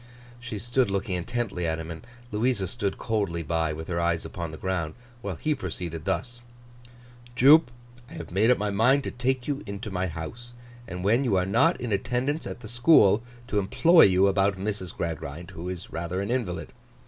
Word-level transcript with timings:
She 0.39 0.57
stood 0.57 0.89
looking 0.89 1.13
intently 1.13 1.67
at 1.67 1.77
him, 1.77 1.91
and 1.91 2.01
Louisa 2.31 2.65
stood 2.67 2.97
coldly 2.97 3.43
by, 3.43 3.71
with 3.71 3.87
her 3.87 4.01
eyes 4.01 4.25
upon 4.25 4.49
the 4.49 4.57
ground, 4.57 4.95
while 5.21 5.35
he 5.35 5.53
proceeded 5.53 6.05
thus: 6.05 6.41
'Jupe, 7.35 7.69
I 8.09 8.13
have 8.13 8.31
made 8.31 8.49
up 8.49 8.57
my 8.57 8.71
mind 8.71 9.03
to 9.03 9.11
take 9.11 9.47
you 9.47 9.61
into 9.67 9.91
my 9.91 10.07
house; 10.07 10.55
and, 10.87 11.03
when 11.03 11.23
you 11.23 11.35
are 11.35 11.45
not 11.45 11.79
in 11.79 11.91
attendance 11.93 12.47
at 12.47 12.61
the 12.61 12.67
school, 12.67 13.21
to 13.47 13.59
employ 13.59 14.05
you 14.05 14.25
about 14.25 14.57
Mrs. 14.57 14.91
Gradgrind, 14.97 15.51
who 15.51 15.69
is 15.69 15.93
rather 15.93 16.19
an 16.19 16.31
invalid. 16.31 16.69